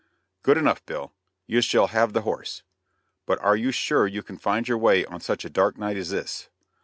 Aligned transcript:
"Good 0.41 0.57
enough, 0.57 0.83
Bill; 0.87 1.13
you 1.45 1.61
shall 1.61 1.85
have 1.89 2.11
the 2.13 2.23
horse; 2.23 2.63
but 3.27 3.37
are 3.37 3.55
you 3.55 3.71
sure 3.71 4.07
you 4.07 4.23
can 4.23 4.39
find 4.39 4.67
your 4.67 4.79
way 4.79 5.05
on 5.05 5.21
such 5.21 5.45
a 5.45 5.47
dark 5.47 5.77
night 5.77 5.95
as 5.95 6.09
this?" 6.09 6.49